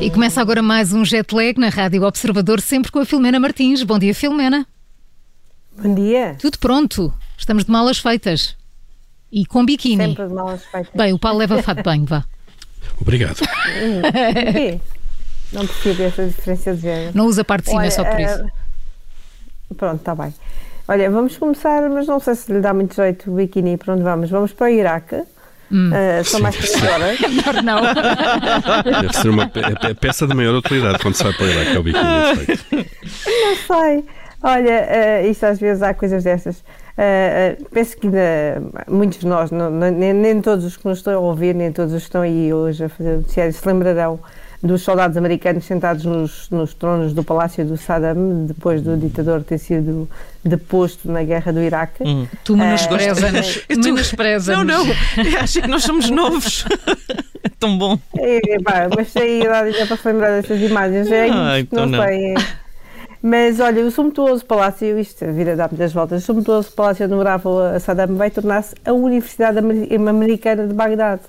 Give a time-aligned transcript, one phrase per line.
[0.00, 3.82] E começa agora mais um jet lag na Rádio Observador, sempre com a Filomena Martins.
[3.82, 4.66] Bom dia, Filomena.
[5.76, 6.36] Bom dia.
[6.40, 7.12] Tudo pronto.
[7.36, 8.56] Estamos de malas feitas.
[9.30, 10.06] E com biquíni.
[10.06, 10.92] Sempre de malas feitas.
[10.94, 12.24] Bem, o Paulo leva fato de banho, vá.
[13.00, 13.36] Obrigado.
[13.36, 14.80] Porquê?
[15.52, 17.12] Não percebo essa diferença de género.
[17.14, 18.40] Não usa a parte de cima, é Olha, só por isso.
[18.40, 20.34] eh, Pronto, está bem.
[20.88, 24.02] Olha, vamos começar, mas não sei se lhe dá muito jeito o biquíni para onde
[24.02, 24.30] vamos.
[24.30, 25.22] Vamos para o Iraque.
[25.72, 25.90] Hum.
[25.94, 27.18] Eh, são mais três horas.
[27.22, 27.80] Melhor não.
[29.02, 31.78] Deve ser uma pe- peça de maior utilidade quando se vai para o Iraque, é
[31.78, 32.04] o biquíni.
[33.26, 34.04] Não sei.
[34.42, 36.64] Olha, eh, isto às vezes há coisas dessas.
[36.98, 40.98] Eh, penso que ainda muitos de nós, não- não- nem, nem todos os que nos
[40.98, 43.66] estão a ouvir, nem todos os que estão aí hoje a fazer o noticiário se
[43.66, 44.18] lembrarão
[44.62, 49.56] dos soldados americanos sentados nos, nos tronos do palácio do Saddam, depois do ditador ter
[49.58, 50.08] sido
[50.44, 52.04] deposto na guerra do Iraque.
[52.44, 53.62] Tu menospreza-nos.
[53.68, 54.66] Eu tô- Menospreza-nos.
[54.66, 54.92] Não, não,
[55.24, 56.64] eu acho que nós somos novos.
[57.42, 57.98] É tão bom.
[58.18, 61.10] É, pá, mas idade ainda para se lembrar dessas imagens.
[61.10, 62.04] É Ah, isto, então não, não.
[62.06, 62.34] sei.
[62.34, 62.34] é.
[63.22, 67.14] Mas olha, o sumptuoso palácio, isto a vida dá muitas voltas, o sumptuoso palácio onde
[67.14, 71.20] morava a Saddam vai tornar-se a Universidade Ameri- Americana de Bagdade.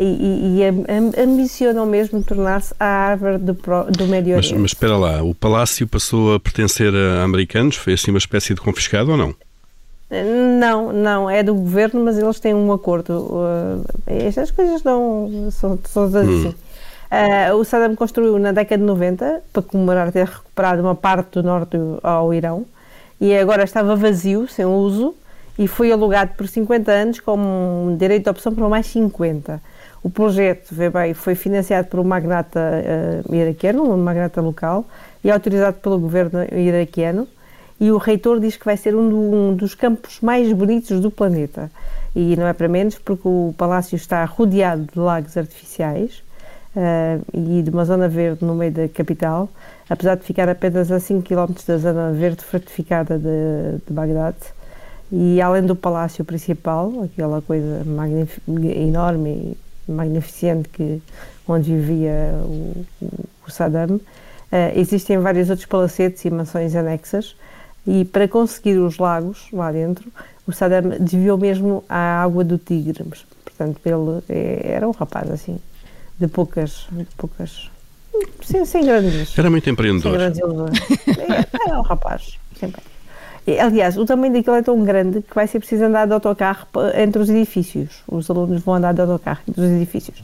[0.00, 4.62] E, e, am- am- ambicionam mesmo tornar-se a Harvard do, do Médio Mas, Oriente.
[4.62, 7.74] mas espera lá, o palácio passou a pertencer a americanos?
[7.74, 9.34] Foi assim uma espécie de confiscado ou não?
[10.58, 13.12] Não, não, é do governo, mas eles têm um acordo.
[13.12, 16.54] Uh, estas coisas não são, são assim.
[17.10, 21.42] Uh, o Saddam construiu na década de 90 para comemorar ter recuperado uma parte do
[21.42, 22.64] norte ao Irão
[23.20, 25.14] e agora estava vazio, sem uso,
[25.58, 29.60] e foi alugado por 50 anos com um direito de opção para mais 50.
[30.02, 32.60] O projeto bem, foi financiado por um magnata
[33.28, 34.86] uh, iraquiano, um magnata local,
[35.24, 37.26] e autorizado pelo governo iraquiano
[37.80, 41.10] e o reitor diz que vai ser um, do- um dos campos mais bonitos do
[41.10, 41.70] planeta.
[42.14, 46.22] E não é para menos, porque o palácio está rodeado de lagos artificiais
[46.76, 49.48] eh, e de uma zona verde no meio da capital,
[49.88, 54.36] apesar de ficar apenas a 5 km da zona verde fortificada de, de Bagdade.
[55.10, 57.82] E além do palácio principal, aquela coisa
[58.46, 59.56] enorme
[59.88, 61.00] e magnificente que,
[61.46, 63.98] onde vivia o, o- Saddam,
[64.52, 67.34] eh, existem vários outros palacetes e mansões anexas
[67.86, 70.12] e para conseguir os lagos lá dentro,
[70.46, 73.02] o Saddam desviou mesmo à água do Tigre.
[73.08, 75.58] Mas, Portanto, ele eh, era um rapaz assim,
[76.20, 77.70] de poucas, de poucas,
[78.44, 80.12] sem, sem grandes, Era muito sem empreendedor.
[80.12, 80.78] grandes ilusões.
[81.18, 82.82] É, Era um rapaz, sempre.
[83.60, 87.22] Aliás, o tamanho daquilo é tão grande que vai ser preciso andar de autocarro entre
[87.22, 88.02] os edifícios.
[88.06, 90.22] Os alunos vão andar de autocarro entre os edifícios.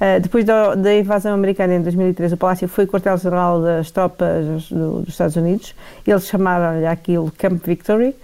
[0.00, 5.00] Ah, depois da, da invasão americana em 2013, o palácio foi quartel-general das tropas do-
[5.02, 5.74] dos Estados Unidos.
[6.06, 8.14] Eles chamaram-lhe aquilo Camp Victory.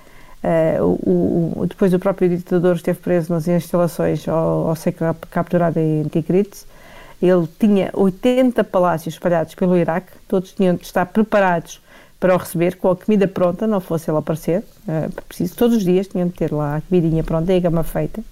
[0.43, 5.27] Ah, o- o- depois o próprio ditador esteve preso nas instalações ao, ao ser cap-
[5.31, 6.65] capturado em Tikrit.
[7.23, 11.81] Ele tinha 80 palácios espalhados pelo Iraque, todos tinham de estar preparados
[12.21, 15.83] para o receber, com a comida pronta, não fosse ele aparecer, eh, preciso, todos os
[15.83, 18.23] dias tinham de ter lá a comidinha pronta e a cama feita.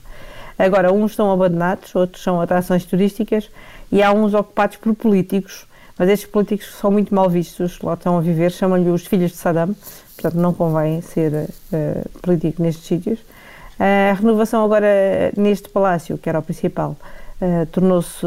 [0.58, 3.48] Agora, uns estão abandonados, outros são atrações turísticas
[3.90, 5.66] e há uns ocupados por políticos,
[5.98, 9.38] mas estes políticos são muito mal vistos, lá estão a viver, chamam-lhe os filhos de
[9.38, 9.74] Saddam,
[10.14, 13.18] portanto não convém ser eh, político nestes sítios.
[13.78, 16.94] A renovação agora neste palácio, que era o principal,
[17.40, 18.26] eh, tornou-se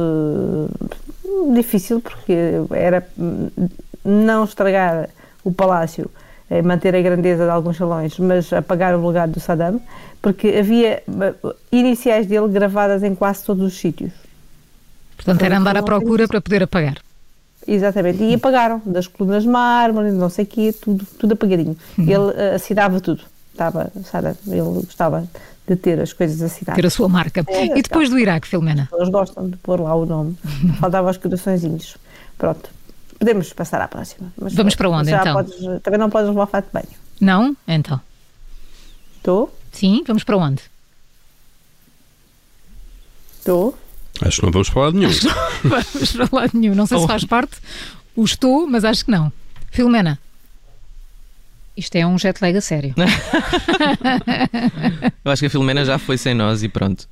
[1.53, 2.33] difícil porque
[2.71, 3.49] era hum,
[4.03, 5.09] não estragar
[5.43, 6.09] o palácio,
[6.49, 9.81] eh, manter a grandeza de alguns salões, mas apagar o legado do Saddam,
[10.21, 11.33] porque havia eh,
[11.71, 14.11] iniciais dele gravadas em quase todos os sítios.
[15.15, 16.97] Portanto, era andar à procura para poder apagar.
[17.67, 21.77] Exatamente, e apagaram das colunas de mármore, não sei o quê, tudo, tudo apagadinho.
[21.97, 25.27] Ele eh, assinava tudo, estava, Saddam, ele gostava
[25.67, 26.75] de ter as coisas assinadas.
[26.81, 27.43] Ter a sua marca.
[27.47, 28.89] É, E depois do Iraque, Filomena?
[28.93, 30.35] Eles gostam de pôr lá o nome.
[30.79, 31.97] Faltavam os coraçõezinhos.
[32.37, 32.69] Pronto.
[33.21, 34.33] Podemos passar à próxima.
[34.35, 35.33] Mas Vamos para onde, então?
[35.35, 36.87] podes- também não podes levar o fato de banho.
[37.21, 37.55] Não?
[37.67, 38.01] Então.
[39.17, 39.55] Estou?
[39.71, 40.63] Sim, vamos para onde?
[43.37, 43.77] Estou?
[44.21, 45.11] Acho que não vamos falar de nenhum.
[45.63, 46.73] Vamos para lado nenhum.
[46.75, 47.07] Não sei se Oh.
[47.07, 47.57] faz parte.
[48.15, 49.31] O estou, mas acho que não.
[49.69, 50.17] Filomena.
[51.77, 52.95] Isto é um jet lag a sério.
[55.23, 57.07] Eu acho que a Filomena já foi sem nós e pronto.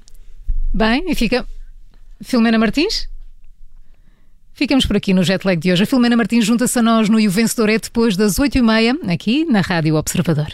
[0.74, 1.46] Bem, e fica.
[2.22, 3.08] Filomena Martins?
[4.60, 5.84] Ficamos por aqui no jet lag de hoje.
[5.84, 9.46] A Filomena Martins junta-se a nós no E o Vencedor é depois das 8h30, aqui
[9.46, 10.52] na Rádio Observador.